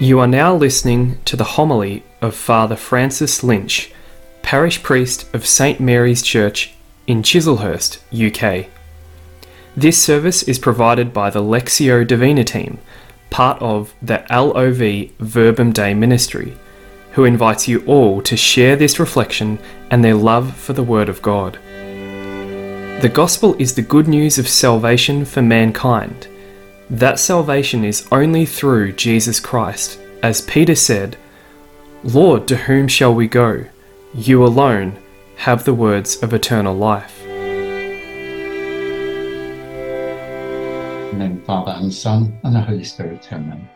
[0.00, 3.92] You are now listening to the homily of Father Francis Lynch,
[4.40, 6.72] parish priest of St Mary's Church
[7.06, 8.70] in Chislehurst, UK.
[9.76, 12.78] This service is provided by the Lectio Divina team,
[13.28, 16.56] part of the LOV Verbum Dei ministry,
[17.12, 19.58] who invites you all to share this reflection
[19.90, 21.58] and their love for the Word of God.
[23.02, 26.26] The Gospel is the good news of salvation for mankind.
[26.90, 31.16] That salvation is only through Jesus Christ, as Peter said,
[32.02, 33.64] Lord, to whom shall we go?
[34.12, 34.98] You alone
[35.36, 37.24] have the words of eternal life.
[41.14, 43.68] Name Father and Son and the Holy Spirit, Amen.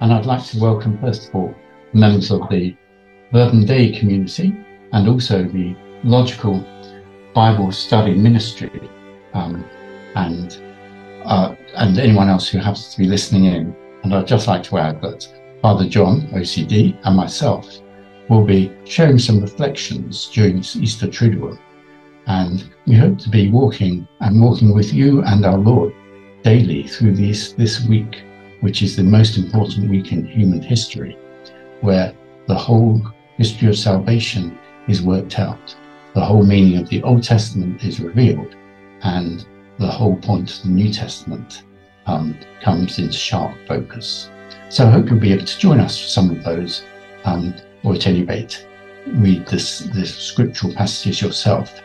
[0.00, 1.54] And I'd like to welcome, first of all,
[1.92, 2.76] members of the
[3.32, 4.54] Verbum Dei community
[4.92, 6.64] and also the Logical
[7.34, 8.88] Bible Study Ministry
[9.32, 9.64] um,
[10.14, 10.63] and
[11.24, 13.74] uh, and anyone else who happens to be listening in.
[14.02, 15.26] And I'd just like to add that
[15.62, 17.66] Father John, OCD, and myself
[18.28, 21.58] will be sharing some reflections during this Easter Triduum.
[22.26, 25.94] And we hope to be walking and walking with you and our Lord
[26.42, 28.22] daily through this, this week,
[28.60, 31.16] which is the most important week in human history,
[31.80, 32.14] where
[32.46, 33.00] the whole
[33.36, 35.74] history of salvation is worked out.
[36.14, 38.54] The whole meaning of the Old Testament is revealed,
[39.02, 39.46] and
[39.78, 41.64] the whole point of the New Testament
[42.06, 44.30] um, comes into sharp focus.
[44.68, 46.84] So I hope you'll be able to join us for some of those,
[47.24, 48.66] um, or at any rate,
[49.06, 51.80] read this, this scriptural passages yourself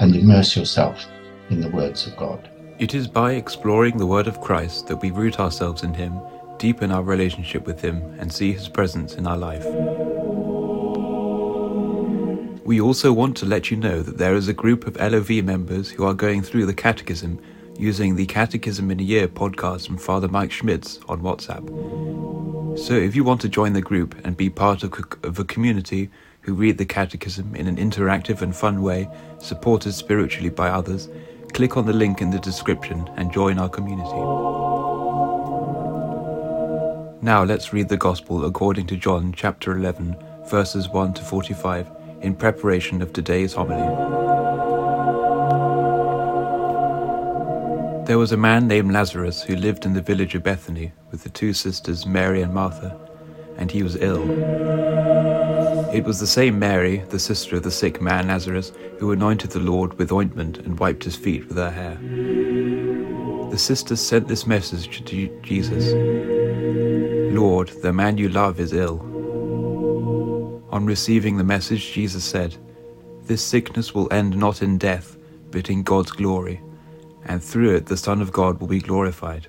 [0.00, 1.06] and immerse yourself
[1.50, 2.50] in the words of God.
[2.78, 6.20] It is by exploring the Word of Christ that we root ourselves in Him,
[6.58, 9.64] deepen our relationship with Him, and see His presence in our life.
[12.64, 15.90] We also want to let you know that there is a group of LOV members
[15.90, 17.38] who are going through the Catechism
[17.76, 21.68] using the Catechism in a Year podcast from Father Mike Schmitz on WhatsApp.
[22.78, 26.08] So if you want to join the group and be part of, a community
[26.40, 29.10] who read the Catechism in an interactive and fun way,
[29.40, 31.10] supported spiritually by others,
[31.52, 34.08] click on the link in the description and join our community.
[37.22, 40.16] Now let's read the Gospel according to John chapter 11,
[40.48, 43.86] verses 1 to 45 in preparation of today's homily.
[48.06, 51.28] There was a man named Lazarus who lived in the village of Bethany with the
[51.28, 52.98] two sisters Mary and Martha,
[53.58, 54.24] and he was ill.
[55.94, 59.60] It was the same Mary, the sister of the sick man Lazarus, who anointed the
[59.60, 61.96] Lord with ointment and wiped his feet with her hair.
[63.50, 65.92] The sisters sent this message to Jesus
[67.34, 69.13] Lord, the man you love is ill.
[70.74, 72.56] On receiving the message, Jesus said,
[73.26, 75.16] This sickness will end not in death,
[75.52, 76.60] but in God's glory,
[77.26, 79.46] and through it the Son of God will be glorified.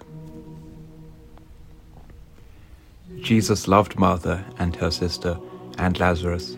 [3.22, 5.40] Jesus loved Martha and her sister,
[5.80, 6.58] and Lazarus.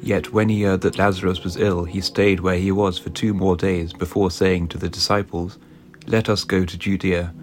[0.00, 3.34] Yet when he heard that Lazarus was ill, he stayed where he was for two
[3.34, 5.58] more days before saying to the disciples,
[6.06, 7.34] Let us go to Judea.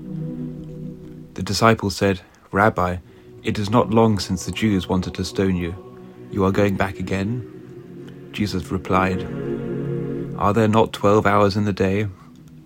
[1.35, 2.21] The disciples said,
[2.51, 2.97] Rabbi,
[3.43, 5.84] it is not long since the Jews wanted to stone you
[6.35, 8.29] you are going back again?
[8.34, 9.23] Jesus replied,
[10.38, 12.09] Are there not twelve hours in the day?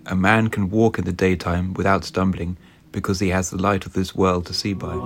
[0.06, 2.56] A man can walk in the daytime without stumbling,
[2.90, 4.96] because he has the light of this world to see by.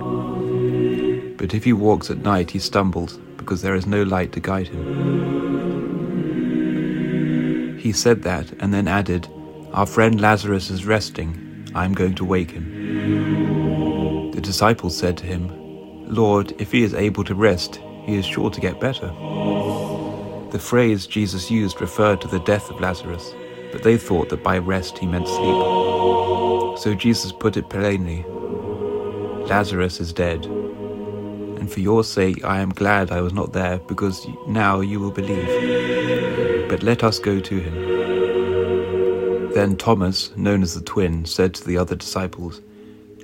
[1.37, 4.69] But if he walks at night, he stumbles, because there is no light to guide
[4.69, 4.83] him.
[7.77, 9.27] He said that, and then added,
[9.73, 11.69] Our friend Lazarus is resting.
[11.75, 14.31] I am going to wake him.
[14.31, 15.51] The disciples said to him,
[16.07, 19.07] Lord, if he is able to rest, he is sure to get better.
[20.51, 23.33] The phrase Jesus used referred to the death of Lazarus,
[23.71, 26.79] but they thought that by rest he meant sleep.
[26.79, 28.25] So Jesus put it plainly
[29.47, 30.45] Lazarus is dead.
[30.45, 35.11] And for your sake I am glad I was not there, because now you will
[35.11, 36.69] believe.
[36.69, 37.75] But let us go to him.
[39.53, 42.61] Then Thomas, known as the twin, said to the other disciples,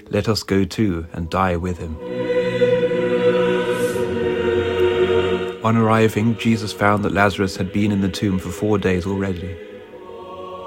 [0.10, 1.98] Let us go too and die with him.
[5.63, 9.56] On arriving, Jesus found that Lazarus had been in the tomb for four days already.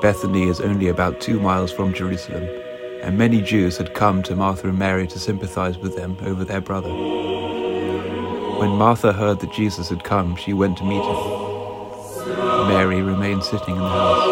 [0.00, 2.44] Bethany is only about two miles from Jerusalem,
[3.02, 6.61] and many Jews had come to Martha and Mary to sympathize with them over their
[6.61, 6.91] brother.
[8.61, 12.69] When Martha heard that Jesus had come, she went to meet him.
[12.69, 14.26] Mary remained sitting in the house.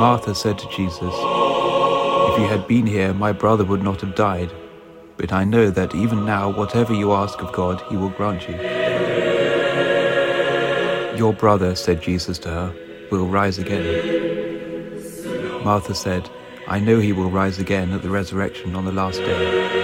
[0.00, 4.50] Martha said to Jesus, If you had been here, my brother would not have died.
[5.16, 8.56] But I know that even now, whatever you ask of God, he will grant you.
[11.16, 12.74] Your brother, said Jesus to her,
[13.10, 13.84] will rise again.
[15.64, 16.28] Martha said,
[16.66, 19.80] I know he will rise again at the resurrection on the last day.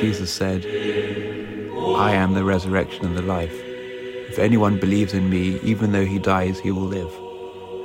[0.00, 3.52] Jesus said, I am the resurrection and the life.
[3.52, 7.12] If anyone believes in me, even though he dies, he will live.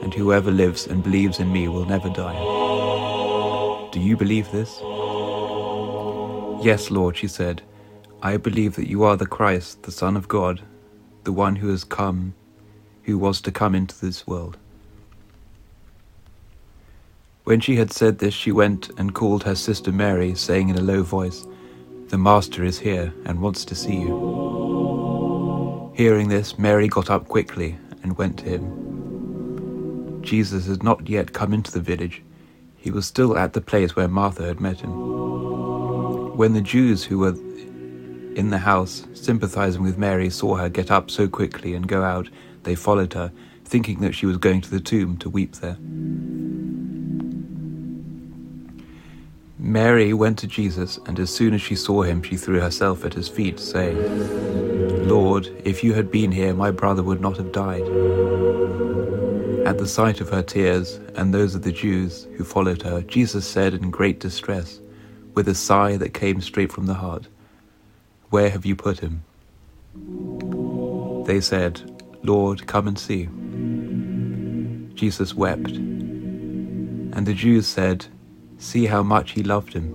[0.03, 2.39] And whoever lives and believes in me will never die.
[3.91, 4.79] Do you believe this?
[6.63, 7.61] Yes, Lord, she said.
[8.21, 10.61] I believe that you are the Christ, the Son of God,
[11.25, 12.35] the one who has come,
[13.03, 14.57] who was to come into this world.
[17.43, 20.81] When she had said this, she went and called her sister Mary, saying in a
[20.81, 21.45] low voice,
[22.07, 24.37] The Master is here and wants to see you.
[25.95, 28.89] Hearing this, Mary got up quickly and went to him.
[30.23, 32.23] Jesus had not yet come into the village.
[32.77, 35.13] He was still at the place where Martha had met him.
[36.35, 37.35] When the Jews who were
[38.35, 42.27] in the house, sympathizing with Mary, saw her get up so quickly and go out,
[42.63, 43.31] they followed her,
[43.65, 45.77] thinking that she was going to the tomb to weep there.
[49.59, 53.13] Mary went to Jesus, and as soon as she saw him, she threw herself at
[53.13, 57.83] his feet, saying, Lord, if you had been here, my brother would not have died.
[59.67, 63.47] At the sight of her tears, and those of the Jews who followed her, Jesus
[63.47, 64.79] said in great distress,
[65.33, 67.27] with a sigh that came straight from the heart,
[68.29, 69.23] Where have you put him?
[71.25, 71.81] They said,
[72.23, 73.29] Lord, come and see.
[74.95, 75.71] Jesus wept.
[75.71, 78.07] And the Jews said,
[78.63, 79.89] see how much he loved him.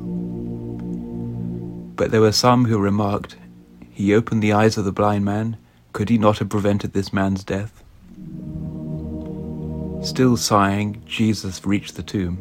[1.96, 3.36] But there were some who remarked,
[3.90, 5.56] He opened the eyes of the blind man.
[5.92, 7.82] Could he not have prevented this man's death?
[10.04, 12.38] Still sighing, Jesus reached the tomb.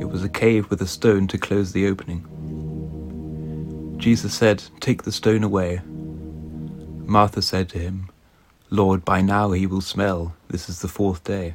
[0.00, 2.24] It was a cave with a stone to close the opening.
[3.98, 5.82] Jesus said, Take the stone away.
[7.04, 8.08] Martha said to him,
[8.70, 10.34] Lord, by now he will smell.
[10.48, 11.54] This is the fourth day.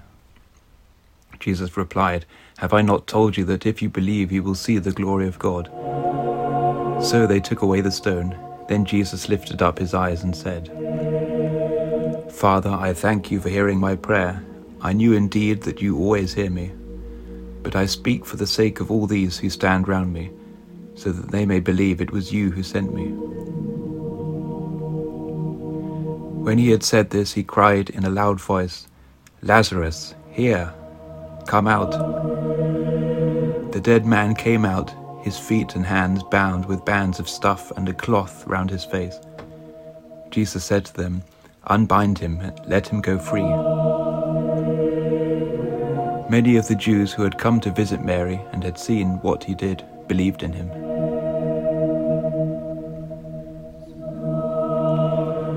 [1.40, 2.28] Jesus replied,
[2.60, 5.40] Have I not told you that if you believe you will see the glory of
[5.40, 5.66] God?
[7.04, 8.38] So they took away the stone.
[8.70, 10.68] Then Jesus lifted up his eyes and said,
[12.32, 14.46] Father, I thank you for hearing my prayer.
[14.82, 16.74] I knew indeed that you always hear me.
[17.66, 20.30] But I speak for the sake of all these who stand round me,
[20.94, 23.08] so that they may believe it was you who sent me.
[26.44, 28.88] When he had said this, he cried in a loud voice,
[29.42, 30.72] Lazarus, here,
[31.48, 31.90] come out.
[33.72, 37.90] The dead man came out, his feet and hands bound with bands of stuff and
[37.90, 39.16] a cloth round his face.
[40.30, 41.24] Jesus said to them,
[41.66, 43.42] Unbind him, and let him go free.
[46.36, 49.56] Many of the Jews who had come to visit Mary and had seen what he
[49.56, 50.68] did believed in him.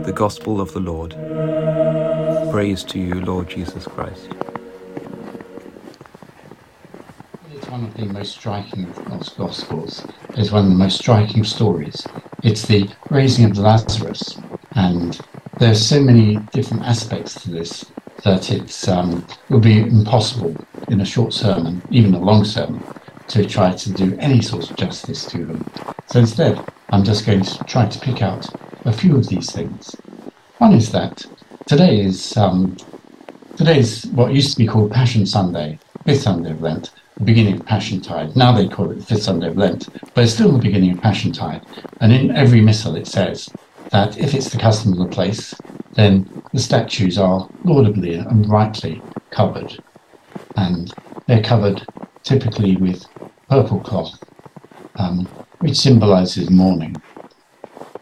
[0.04, 1.16] The Gospel of the Lord.
[2.52, 4.28] Praise to you, Lord Jesus Christ.
[7.52, 10.06] It's one of the most striking of the Gospels.
[10.36, 12.06] It's one of the most striking stories.
[12.44, 14.38] It's the raising of Lazarus,
[14.76, 15.20] and
[15.58, 17.84] there are so many different aspects to this
[18.22, 20.54] that it's um, it would be impossible
[20.90, 22.82] in a short sermon, even a long sermon,
[23.28, 25.70] to try to do any sort of justice to them.
[26.06, 26.58] So instead,
[26.90, 28.46] I'm just going to try to pick out
[28.86, 29.94] a few of these things.
[30.58, 31.24] One is that
[31.66, 32.76] today is um,
[33.56, 37.60] today is what used to be called Passion Sunday, fifth Sunday of Lent, the beginning
[37.60, 38.34] of Passion Tide.
[38.34, 41.02] Now they call it the fifth Sunday of Lent, but it's still the beginning of
[41.02, 41.64] Passion Tide.
[42.00, 43.50] And in every missal it says
[43.90, 45.54] that if it's the custom of the place,
[45.94, 49.82] then the statues are laudably and rightly covered.
[50.58, 50.92] And
[51.26, 51.86] they're covered
[52.24, 53.06] typically with
[53.48, 54.18] purple cloth,
[54.96, 55.24] um,
[55.60, 56.96] which symbolizes mourning.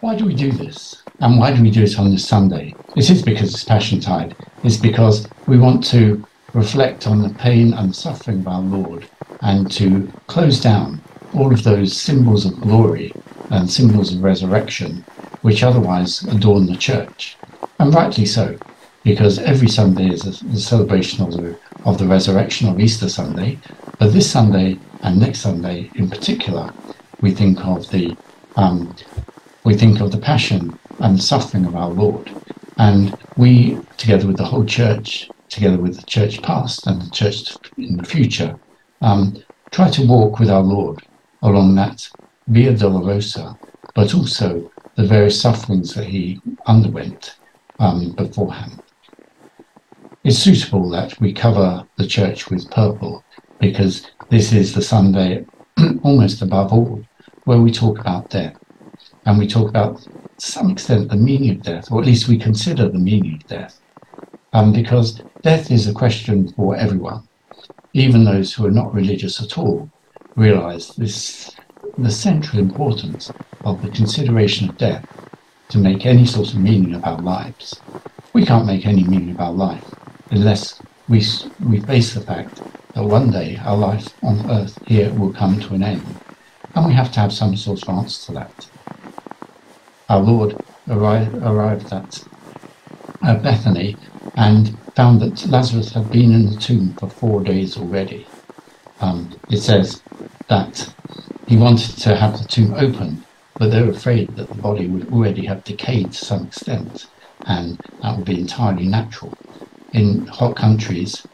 [0.01, 1.03] Why do we do this?
[1.21, 2.75] And why do we do it on this Sunday?
[2.97, 4.35] It is because it's Passion Tide.
[4.65, 9.07] It's because we want to reflect on the pain and suffering of our Lord
[9.43, 11.03] and to close down
[11.35, 13.13] all of those symbols of glory
[13.51, 15.05] and symbols of resurrection
[15.43, 17.37] which otherwise adorn the church.
[17.79, 18.59] And rightly so,
[19.05, 21.57] because every Sunday is a, celebration of the,
[21.87, 23.59] of the resurrection of Easter Sunday.
[23.99, 26.73] But this Sunday and next Sunday in particular,
[27.23, 28.17] we think of the
[28.57, 28.95] um,
[29.65, 32.31] we think of the passion and the suffering of our Lord.
[32.79, 37.57] And we, together with the whole church, together with the church past and the church
[37.79, 38.59] in the future,
[39.01, 41.03] um, try to walk with our Lord
[41.43, 42.09] along that
[42.49, 43.59] Via Dolorosa,
[43.95, 47.37] but also the various sufferings that he underwent
[47.79, 48.81] um, beforehand.
[50.27, 53.23] It's suitable that we cover the church with purple
[53.61, 55.47] because this is the Sunday,
[56.03, 57.01] almost above all,
[57.45, 58.57] where we talk about death.
[59.25, 62.39] And we talk about, to some extent, the meaning of death, or at least we
[62.39, 63.81] consider the meaning of death.
[64.53, 67.23] Um, because death is a question for everyone.
[67.93, 69.89] Even those who are not religious at all
[70.35, 71.55] realize this
[71.99, 73.31] the central importance
[73.65, 75.07] of the consideration of death
[75.69, 77.81] to make any sort of meaning of our lives.
[78.33, 79.96] We can't make any meaning of our life
[80.31, 81.23] unless we,
[81.65, 82.61] we face the fact
[82.95, 86.05] that one day our life on earth here will come to an end.
[86.75, 88.69] And we have to have some sort of answer to that.
[90.09, 90.57] Our Lord
[90.89, 92.25] arrived, arrived at
[93.23, 93.97] uh, Bethany
[94.37, 98.27] and found that Lazarus had been in the tomb for four days already.
[99.01, 100.03] Um, it says
[100.49, 100.95] that
[101.47, 103.25] he wanted to have the tomb open,
[103.59, 107.07] but they were afraid that the body would already have decayed to some extent,
[107.47, 109.33] and that would be entirely natural.
[109.93, 111.27] In hot countries,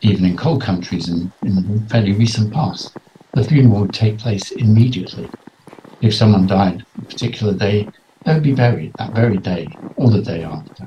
[0.00, 2.92] even in cold countries in, in fairly recent past,
[3.34, 5.28] the funeral would take place immediately.
[6.00, 7.88] If someone died a particular day,
[8.24, 10.86] they would be buried that very day or the day after.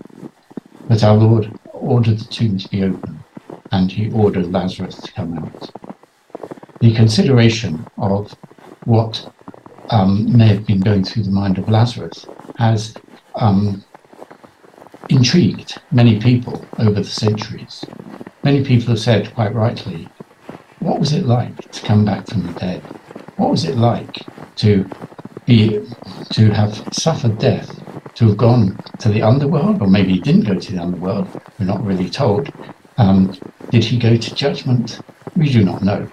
[0.87, 3.23] But our Lord ordered the tomb to be open,
[3.71, 5.71] and he ordered Lazarus to come out.
[6.81, 8.35] The consideration of
[8.83, 9.31] what
[9.89, 12.25] um, may have been going through the mind of Lazarus
[12.57, 12.93] has
[13.35, 13.83] um,
[15.09, 17.85] intrigued many people over the centuries.
[18.43, 20.07] Many people have said, quite rightly,
[20.79, 22.81] what was it like to come back from the dead?
[23.37, 24.23] What was it like
[24.57, 24.89] to
[25.45, 25.81] be
[26.31, 27.69] to have suffered death,
[28.15, 31.27] to have gone to the underworld, or maybe he didn't go to the underworld?
[31.59, 32.51] We're not really told.
[32.97, 33.35] Um,
[33.71, 34.99] did he go to judgment?
[35.35, 36.09] We do not know.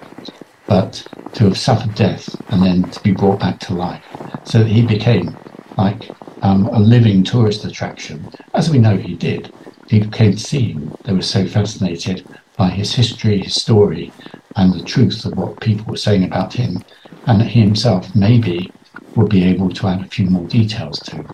[0.67, 4.05] But to have suffered death and then to be brought back to life,
[4.45, 5.37] so that he became
[5.77, 6.11] like
[6.43, 9.53] um, a living tourist attraction, as we know he did.
[9.89, 10.97] People came to see him.
[11.05, 14.15] They were so fascinated by his history, his story,
[14.57, 16.85] and the truth of what people were saying about him,
[17.27, 18.75] and that he himself maybe
[19.15, 21.25] would be able to add a few more details to.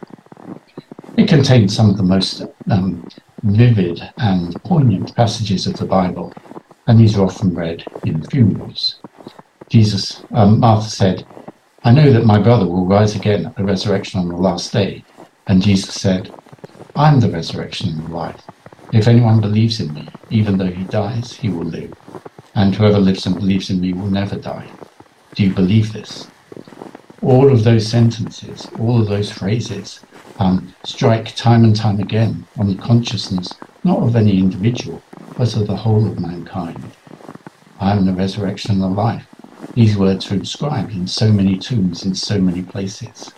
[1.16, 3.06] It contains some of the most um,
[3.42, 6.32] vivid and poignant passages of the Bible,
[6.86, 9.00] and these are often read in funerals.
[9.70, 11.26] Jesus, um, Martha said,
[11.88, 15.06] I know that my brother will rise again at the resurrection on the last day.
[15.46, 16.34] And Jesus said,
[16.94, 18.44] I am the resurrection and the life.
[18.92, 21.94] If anyone believes in me, even though he dies, he will live.
[22.54, 24.74] And whoever lives and believes in me will never die.
[25.34, 26.30] Do you believe this?
[27.22, 30.04] All of those sentences, all of those phrases,
[30.38, 35.06] um, strike time and time again on the consciousness not of any individual,
[35.38, 36.98] but of the whole of mankind.
[37.78, 39.27] I am the resurrection and the life.
[39.74, 43.34] These words are inscribed in so many tombs in so many places.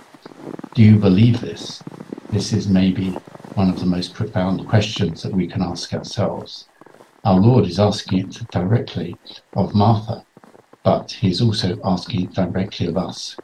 [0.74, 1.82] Do you believe this?
[2.30, 3.22] This is maybe
[3.54, 6.68] one of the most profound questions that we can ask ourselves.
[7.24, 9.20] Our Lord is asking it directly
[9.54, 10.24] of Martha,
[10.84, 13.36] but he is also asking it directly of us.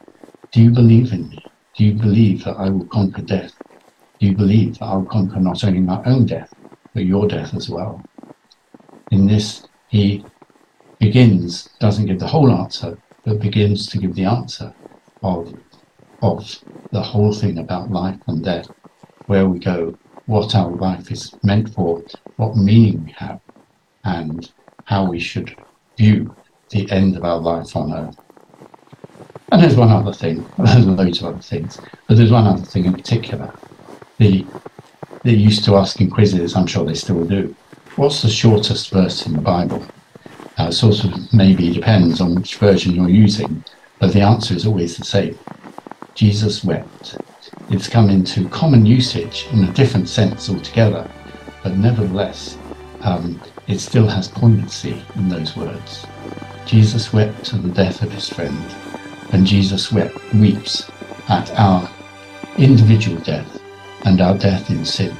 [0.51, 1.43] Do you believe in me?
[1.75, 3.53] Do you believe that I will conquer death?
[4.19, 6.51] Do you believe that I will conquer not only my own death,
[6.93, 8.01] but your death as well?
[9.11, 10.25] In this, he
[10.99, 14.73] begins, doesn't give the whole answer, but begins to give the answer
[15.21, 15.53] of,
[16.21, 18.69] of the whole thing about life and death,
[19.27, 22.03] where we go, what our life is meant for,
[22.37, 23.39] what meaning we have,
[24.03, 24.51] and
[24.85, 25.55] how we should
[25.97, 26.35] view
[26.69, 28.17] the end of our life on earth.
[29.51, 32.85] And there's one other thing, there's loads of other things, but there's one other thing
[32.85, 33.53] in particular.
[34.17, 34.45] The,
[35.23, 37.55] they used to ask in quizzes, I'm sure they still do,
[37.95, 39.85] what's the shortest verse in the Bible?
[40.57, 43.63] Uh, sort of maybe depends on which version you're using,
[43.99, 45.37] but the answer is always the same.
[46.15, 47.17] Jesus wept.
[47.69, 51.07] It's come into common usage in a different sense altogether,
[51.63, 52.57] but nevertheless,
[53.01, 56.07] um, it still has poignancy in those words.
[56.65, 58.57] Jesus wept to the death of his friend,
[59.31, 60.89] and Jesus wept, weeps
[61.29, 61.87] at our
[62.57, 63.61] individual death
[64.05, 65.15] and our death in sin.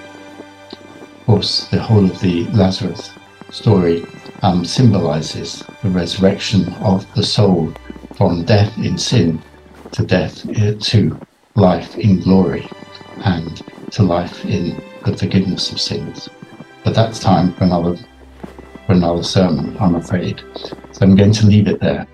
[0.71, 3.11] Of course, the whole of the Lazarus
[3.51, 4.05] story
[4.41, 7.73] um, symbolizes the resurrection of the soul
[8.15, 9.41] from death in sin
[9.91, 11.19] to death uh, to
[11.55, 12.67] life in glory
[13.23, 16.29] and to life in the forgiveness of sins.
[16.83, 17.97] But that's time for another
[18.85, 20.41] for another sermon, I'm afraid.
[20.91, 22.07] So I'm going to leave it there.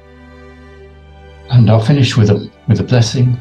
[1.50, 3.38] And I'll finish with a with a blessing.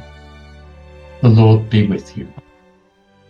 [1.22, 2.28] The Lord be with you.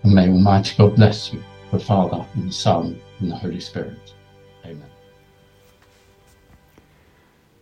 [0.02, 4.14] And may Almighty God bless you, the Father and the Son and the Holy Spirit.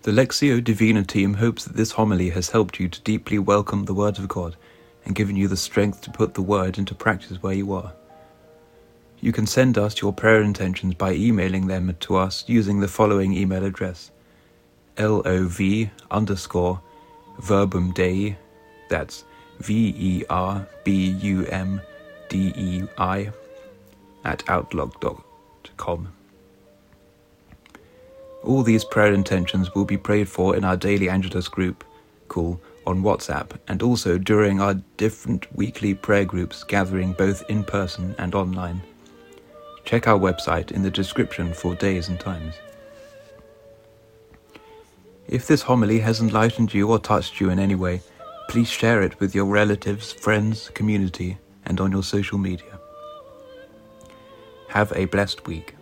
[0.03, 3.93] The Lectio Divina team hopes that this homily has helped you to deeply welcome the
[3.93, 4.57] Word of God
[5.05, 7.93] and given you the strength to put the Word into practice where you are.
[9.21, 13.35] You can send us your prayer intentions by emailing them to us using the following
[13.35, 14.11] email address
[14.99, 15.61] lov
[16.11, 16.81] underscore
[17.41, 18.39] verbum dei,
[18.89, 19.25] that's
[19.59, 21.79] V E R B U M
[22.31, 23.31] D E I,
[24.25, 26.20] at outlook.com.
[28.43, 31.85] All these prayer intentions will be prayed for in our daily Angelus group,
[32.29, 38.15] call on WhatsApp and also during our different weekly prayer groups gathering both in person
[38.19, 38.81] and online.
[39.85, 42.55] Check our website in the description for days and times.
[45.29, 48.01] If this homily has enlightened you or touched you in any way,
[48.49, 52.81] please share it with your relatives, friends, community, and on your social media.
[54.69, 55.75] Have a blessed week.